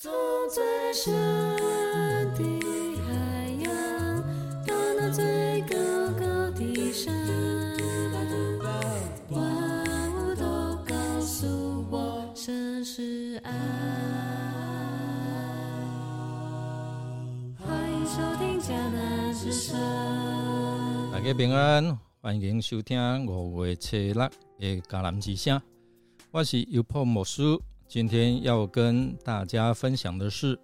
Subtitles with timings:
[0.00, 0.12] 从
[0.48, 2.38] 最深的
[3.02, 4.22] 海洋，
[4.64, 5.74] 到那最高
[6.16, 7.12] 高的山，
[9.30, 9.42] 万
[10.14, 13.52] 物都告诉我，神是爱。
[17.56, 19.76] 欢迎收听迦南之声。
[21.10, 24.30] 大家平安，欢迎收听五月七日的
[24.82, 25.60] 迦南之声。
[26.30, 27.58] 我是优破牧师，
[27.88, 30.58] 今天要跟大家分享的是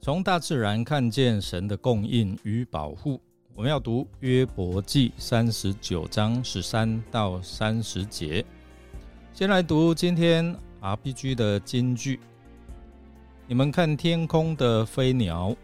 [0.00, 3.20] 从大自然看见神的供应与保护。
[3.54, 8.42] 我们要读约伯记三十九章十三到三十节。
[9.34, 12.18] 先来读今天 RPG 的金句：
[13.46, 15.54] 你们看天空的飞鸟，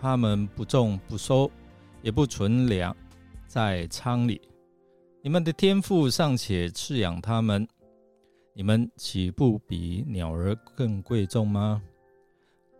[0.00, 1.48] 它们不种不收，
[2.02, 2.94] 也不存粮。
[3.46, 4.40] 在仓里，
[5.22, 7.68] 你们的天赋尚且饲养他们，
[8.54, 11.82] 你们岂不比鸟儿更贵重吗？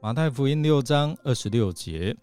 [0.02, 2.14] 马太福音六章二十六节，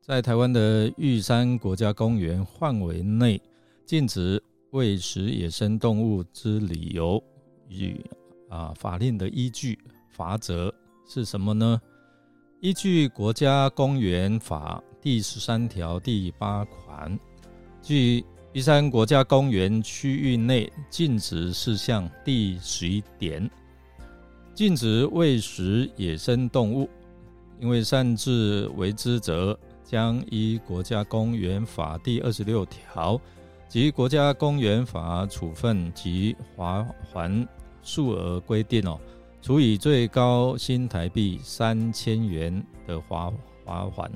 [0.00, 3.38] 在台湾的玉山国家公园范围内
[3.84, 7.22] 禁止喂食野生动物之理由
[7.68, 8.02] 与
[8.48, 10.74] 啊法令的依据法则
[11.06, 11.78] 是什么呢？
[12.60, 14.82] 依据国家公园法。
[15.02, 17.16] 第十三条第八款，
[17.80, 18.24] 据
[18.56, 23.50] 玉山国家公园区域内禁止事项第十一点，
[24.54, 26.88] 禁止喂食野生动物，
[27.60, 33.20] 因为擅自为之者，将依国家公园法第二十六条
[33.68, 37.46] 及国家公园法处分及罚还
[37.82, 38.98] 数额规定哦，
[39.42, 43.30] 处以最高新台币三千元的罚
[43.66, 44.10] 罚款。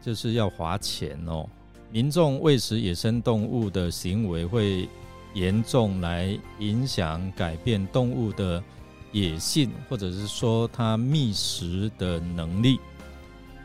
[0.00, 1.46] 就是要罚钱哦。
[1.90, 4.86] 民众喂食野生动物的行为会
[5.32, 8.62] 严重来影响改变动物的
[9.12, 12.78] 野性，或者是说它觅食的能力，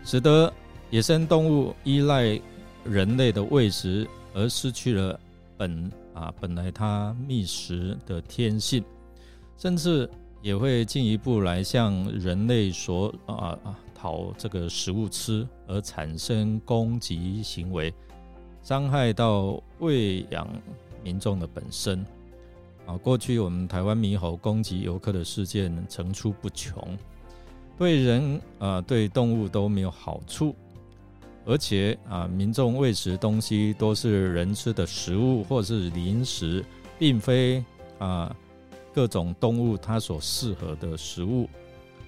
[0.06, 0.52] 使得
[0.90, 2.40] 野生动物依赖
[2.86, 5.20] 人类的喂食而失去了
[5.58, 8.82] 本啊本来它觅食的天性，
[9.58, 10.10] 甚至
[10.42, 13.80] 也会进一步来向人类所啊啊。
[13.96, 17.94] 讨这个食物吃而产生攻击行为，
[18.64, 20.48] 伤害到喂养
[21.04, 22.04] 民众的本身。
[22.86, 26.98] 啊，过去我们台湾猕猴攻击游客的事件层出不穷，
[27.78, 30.56] 对人啊对动物都没有好处，
[31.46, 36.64] 而且啊民众喂食东西都是人吃的食物或是零食，
[36.98, 37.64] 并非
[38.00, 38.36] 啊
[38.94, 41.50] 各种动物它所适合的食物。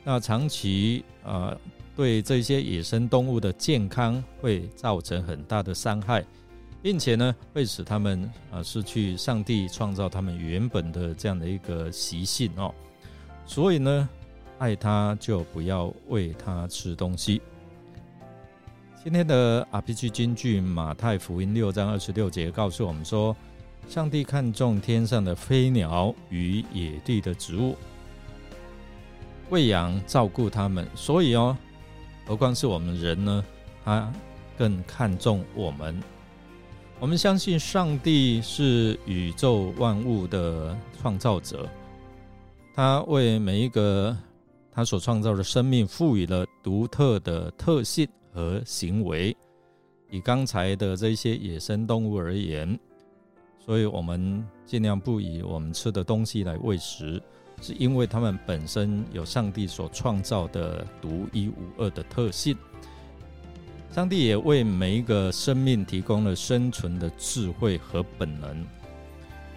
[0.04, 1.56] 那长期啊。
[1.98, 6.26] 对这些野生动物的健康会造成很大的伤害，
[6.86, 12.72] 并且呢，会使他们啊失去上帝创造他们原本的这样的一个习性哦。
[13.44, 14.08] 所以呢，
[14.60, 17.42] 爱他就不要喂他吃东西。
[19.04, 23.36] 今天的 RPG 金句马太福音六章二十六节告诉我们说，
[23.90, 27.76] 上帝看重天上的飞鸟与野地的植物，
[29.50, 31.58] 喂养照顾它们，所以哦。
[32.28, 33.44] 何况是我们人呢？
[33.84, 34.14] 他
[34.56, 36.00] 更看重我们。
[36.98, 41.68] 我们相信上帝是宇宙万物的创造者，
[42.74, 44.16] 他为每一个
[44.72, 49.36] 他所创造的生命赋予了独特的特性和行为。
[50.10, 52.80] 以刚才的这些野生动物而言，
[53.60, 57.22] 所以我们尽量不以我们吃的东西来喂食。
[57.62, 62.56] 是因为它们本身有上帝所创造的独一无二的特性，
[63.96, 68.68] 上帝也为每一个生命提供了生存的智慧和本能。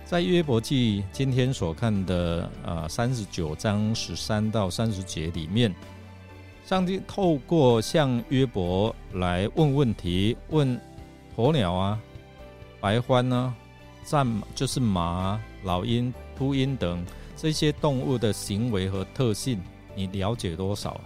[0.04, 5.75] 在约伯记今天所看的啊三十九章十三到三十节里面，
[6.65, 10.81] 上帝透过向约伯来问问题，问
[11.34, 12.00] 鸵鸟啊、
[12.81, 13.53] 白獾呢、
[14.05, 14.25] 战
[14.55, 17.05] 就是马、老鹰、秃鹰等。
[17.37, 19.60] 这些动物的行为和特性，
[19.96, 21.00] 你了解多少？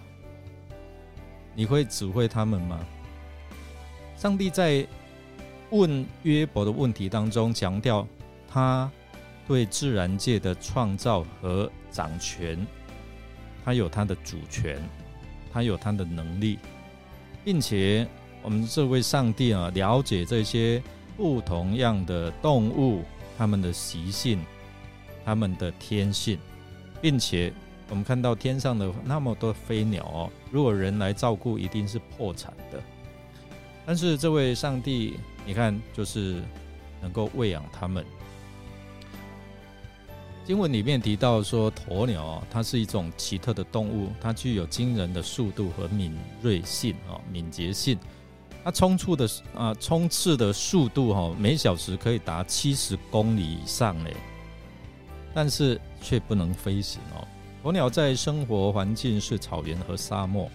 [1.54, 2.78] 你会指挥他们吗？
[4.22, 4.86] 上帝在
[5.70, 8.06] 问约伯的问题当中强调，
[8.48, 8.88] 他
[9.48, 12.64] 对自然界的创造和掌权，
[13.64, 14.80] 他有他的主权，
[15.52, 16.60] 他有他的能力，
[17.44, 18.06] 并且
[18.42, 20.80] 我们这位上帝啊，了解这些
[21.16, 23.02] 不同样的动物
[23.36, 24.38] 他们的习性。
[25.24, 26.38] 他们的天性，
[27.00, 27.52] 并且
[27.88, 32.80] 我们看到天上的那么多飞鸟哦，如果人来照顾，一定是破产的。
[33.84, 36.42] 但是这位上帝，你看，就是
[37.00, 38.04] 能够喂养他们。
[40.44, 47.98] 经文里面提到说，鸵鸟，它是一种奇特的动物，它具有惊人的速度和敏锐性哦，敏捷性。
[48.64, 54.14] 它冲刺的啊，冲刺的速度哈，每小时可以达七十公里以上嘞，
[55.34, 57.26] 但是却不能飞行哦。
[57.64, 60.50] 鸵鸟在生活环境是草原和沙漠，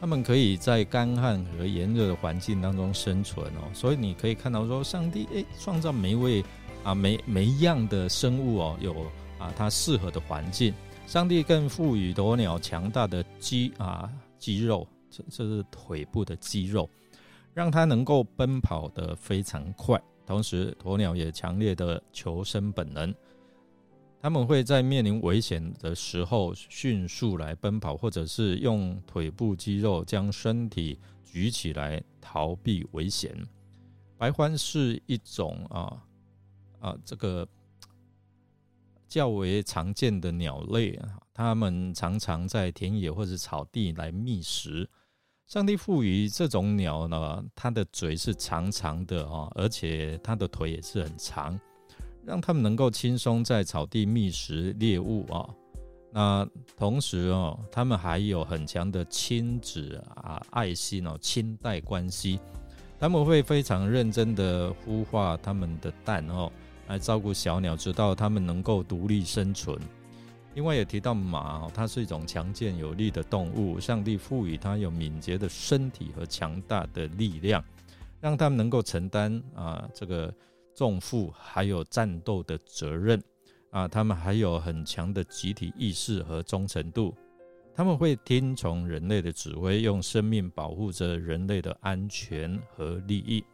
[0.00, 3.70] 它们可以在干旱和炎热的环境当中生存哦。
[3.74, 6.42] 所以你可以看到说，上帝诶创造每一位。
[6.82, 8.94] 啊，每每一样的生物哦，有
[9.38, 10.72] 啊它适合的环境。
[11.06, 16.88] 上帝更赋予鸵鸟强大的肌啊肌肉，这这是腿部的肌肉，
[17.52, 20.00] 让它能够奔跑得非常快。
[20.26, 23.14] 同时，鸵鸟也强烈的求生本能，
[24.20, 33.34] 他们会在面临危险的时候迅速来奔跑，或者是用腿部肌肉将身体举起来逃避危险。
[34.18, 36.04] 白獾是一种啊。
[36.80, 37.46] 啊，这个
[39.06, 44.88] 较为常见的鸟类啊，它们常常在田野或者草地来觅食。
[45.46, 51.60] 上帝赋予这种鸟呢，它的嘴是长长的啊，而且它的腿也是很长，
[52.24, 55.48] 让它们能够轻松在草地觅食猎物啊。
[56.12, 62.40] 那同时哦，它们还有很强的亲子啊爱心哦，亲代关系，
[62.98, 66.50] 他们会非常认真的孵化它们的蛋哦。
[66.88, 69.78] 来照顾小鸟，直到它们能够独立生存。
[70.54, 73.78] 另外也提到马哦，它是一种强健有力的动物。
[73.78, 77.62] 上帝赋予它有敏捷的身体和强大的力量，
[78.20, 80.34] 让它们能够承担啊这个
[80.74, 83.22] 重负，还有战斗的责任
[83.70, 83.86] 啊。
[83.86, 87.14] 他们还有很强的集体意识和忠诚度，
[87.74, 93.44] 他们会听从人类的指挥，用生命保护着人类的安全和利益。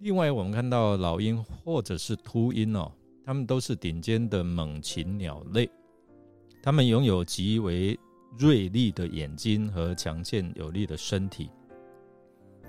[0.00, 2.90] 另外，我们看到老鹰或者是秃鹰哦，
[3.24, 5.70] 它们都是顶尖的猛禽鸟类。
[6.62, 7.98] 它们拥有极为
[8.38, 11.50] 锐利的眼睛和强健有力的身体。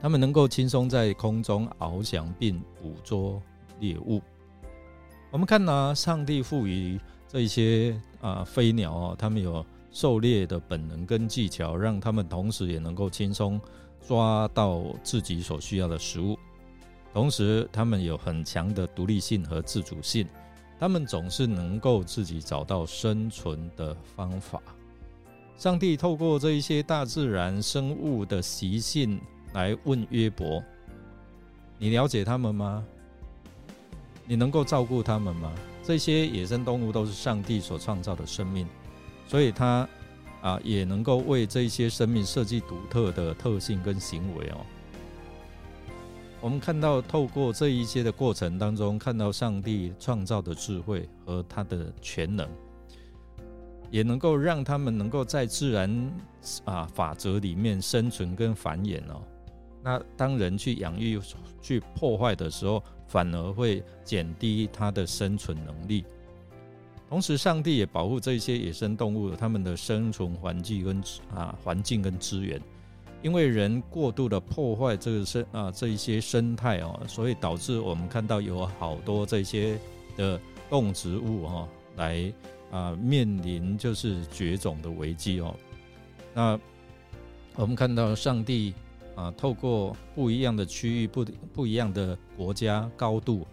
[0.03, 3.41] 他们能够轻松在空中翱翔并捕捉
[3.79, 4.21] 猎物。
[5.31, 13.57] 我们看呢，上帝赋予这些啊飞鸟哦，它们有狩猎的本能跟技巧，让它们同时也能够轻松
[14.05, 16.37] 抓到自己所需要的食物。
[17.13, 20.27] 同时，他们有很强的独立性和自主性，
[20.77, 24.61] 他们总是能够自己找到生存的方法。
[25.55, 29.21] 上帝透过这一些大自然生物的习性
[29.53, 30.63] 来问约伯
[31.79, 32.83] ：“你了解他们吗？
[34.25, 35.51] 你能够照顾他们吗？”
[35.83, 38.65] 这些野生动物都是上帝所创造的生命，
[39.27, 39.87] 所以他
[40.41, 44.65] 啊也能够为这些生命设计独特的特性跟行为哦。
[46.39, 52.47] 我们看到，透过这一些的过程当中，看到上帝创造的智慧和他的全能，
[53.91, 56.13] 也能够让他们能够在自然
[56.63, 59.21] 啊法则里面生存跟繁衍哦。
[59.83, 61.19] 那当人去养育、
[61.61, 66.05] 去破坏的时候，反而会减低它的生存能力。
[67.09, 71.03] 同时，上帝也保护这些野生动物它们的生存环境跟
[71.35, 72.59] 啊环境跟资源。
[73.21, 79.79] 因为人过度的破坏这个生啊这一些生态哦，所以导致我们看到有好多这些
[80.17, 80.37] 的
[80.69, 82.33] 动植物哈，来
[82.71, 85.55] 啊面临就是绝种的危机哦。
[86.33, 86.59] 那
[87.55, 88.73] 我们看到上帝
[89.15, 93.45] 啊，透过不一样的区域、不不一样的国家高度，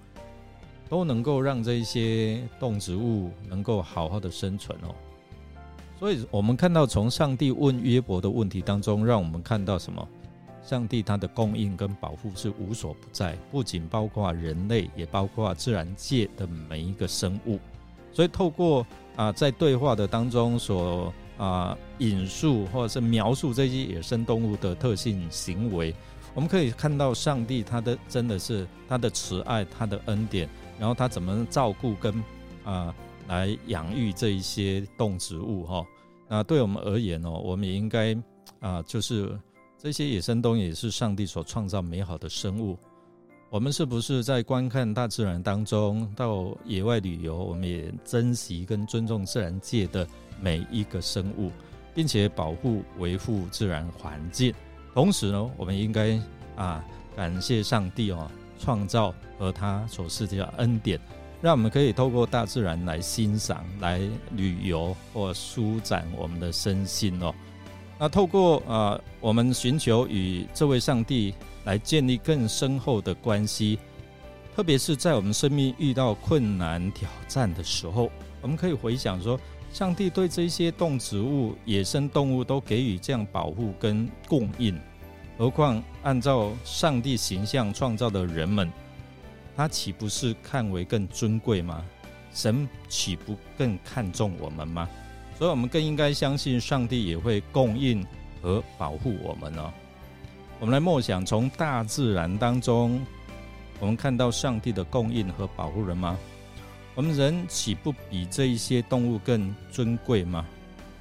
[0.89, 4.95] 都能够让这些动植物能够好好的生存哦。
[5.99, 10.09] 所以，我们看到从上帝问约伯的问题当中，让我们看到什么？
[10.63, 17.59] 上帝他的供应跟保护是无所不在，不仅包括人类，也包括自然界的每一个生物。
[18.13, 18.87] 所以，透过
[19.17, 25.93] 啊，在对话的当中所啊引述或者是描述这些野生动物的特性行为，
[26.35, 32.15] 我们可以看到上帝他的真的是他的慈爱，他的恩典，然后他怎么照顾跟
[32.65, 32.95] 啊。
[33.29, 35.87] 来养育这一些动植物哈，
[36.29, 38.13] 那对我们而言哦，我们也应该
[38.59, 39.39] 啊，就是
[39.79, 42.77] 这些野生动物也是上帝所创造美好的生物。
[43.49, 50.05] 我们是不是在观看大自然当中，到野外旅游，我们也珍惜跟尊重自然界的
[50.41, 51.51] 每一个生物，
[51.95, 54.55] 并且保护维护自然环境。
[54.95, 56.21] 同时呢，我们应该
[56.57, 56.85] 啊，
[57.17, 60.99] 感谢上帝哦，创造和他所赐的恩典。
[61.43, 63.99] 让我们可以透过大自然来欣赏、来
[64.33, 67.35] 旅游或舒展我们的身心哦。
[67.99, 73.79] 那透过啊，我们寻求与这位上帝来建立更深厚的关系，
[74.55, 78.11] 特别是在我们生命遇到困难挑战的时候，
[78.43, 79.41] 我们可以回想说，
[79.73, 84.79] 上帝对这些动植物、野生动物都给予这样保护跟供应，
[85.39, 88.71] 何况按照上帝形象创造的人们，
[89.57, 91.85] 他岂不是看为更尊贵吗？
[92.33, 94.89] 神岂不更看重我们吗？
[95.39, 98.05] 所以，我们更应该相信上帝也会供应
[98.43, 99.73] 和保护我们呢。
[100.59, 103.01] 我们来默想，从大自然当中。
[103.79, 106.19] 我们看到上帝的供应和保护人吗？
[107.01, 110.47] 我们人岂不比这一些动物更尊贵吗？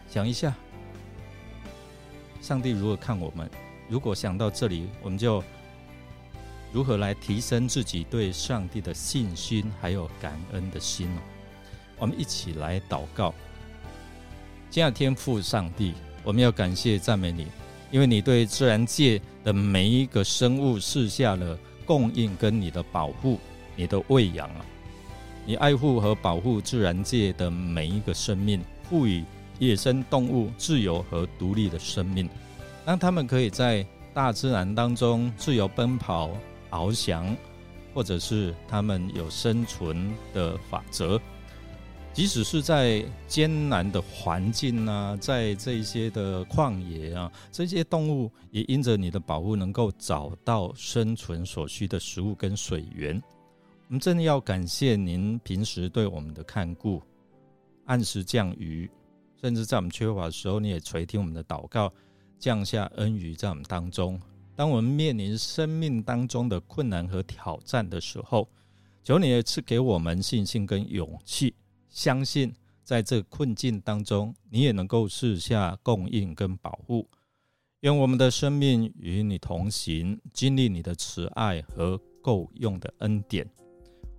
[0.09, 0.55] 想一下，
[2.41, 3.51] 上帝如何看我们？
[3.89, 5.43] 如果想到这里，我们就
[6.71, 11.21] 如何来提升自己对上帝的信心，还有感恩的心呢？
[11.97, 13.35] 我们一起来祷告。
[14.71, 17.47] 亲爱的天父上帝，我们要感谢赞美你，
[17.91, 21.59] 因为你对自然界的每一个生物赐下了。
[21.85, 23.37] 供应跟你的保护，
[23.75, 24.65] 你的喂养啊，
[25.49, 29.25] 你爱护和保护自然界的每一个生命，赋予
[29.57, 32.29] 野生动物自由和独立的生命，
[32.85, 36.29] 让他们可以在大自然当中自由奔跑、
[36.69, 37.35] 翱翔，
[37.95, 41.19] 或者是他们有生存的法则。
[42.13, 53.19] 即使是在艰难的环境啊，在这些的旷野啊，这些动物也因着你的保护，能够找到生存所需的食物跟水源。
[53.89, 57.01] 我们真的要感谢您平时对我们的看顾，
[57.85, 58.87] 按时降雨，
[59.41, 61.91] 甚至在我们缺乏的时候，你也垂听我们的祷告，
[62.37, 64.21] 降下恩雨在我们当中。
[64.55, 68.47] 当我们面临生命当中的困难和挑战的时候，
[69.01, 71.55] 求你也赐给我们信心跟勇气。
[71.89, 72.53] 相信
[72.83, 77.09] 在这困境当中，你也能够试下供应跟保护。
[77.79, 83.49] 愿我们的生命与你同行，经历你的慈爱和够用的恩典。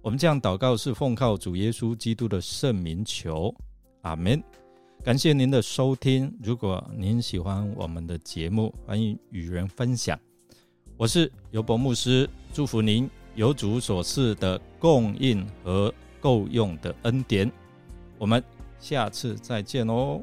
[0.02, 3.54] 我们这样祷告是奉靠主耶稣基督的圣名求，
[4.00, 4.42] 阿门。
[5.04, 6.34] 感谢您的收听。
[6.42, 10.18] 如果您喜欢我们的节目，欢迎与人分享。
[10.96, 17.50] 我是尤伯牧师，祝福您有主所赐的供应和够用的恩典。
[18.16, 18.42] 我们
[18.78, 20.22] 下次再见哦。